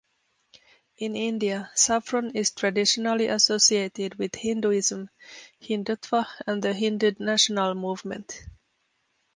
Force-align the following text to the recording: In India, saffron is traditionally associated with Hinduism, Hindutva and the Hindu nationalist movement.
In 0.97 1.15
India, 1.15 1.69
saffron 1.75 2.31
is 2.35 2.49
traditionally 2.49 3.27
associated 3.27 4.15
with 4.15 4.33
Hinduism, 4.33 5.11
Hindutva 5.61 6.25
and 6.47 6.63
the 6.63 6.73
Hindu 6.73 7.11
nationalist 7.19 7.75
movement. 7.77 8.45